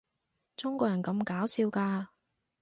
[0.57, 2.07] 中國人咁搞笑㗎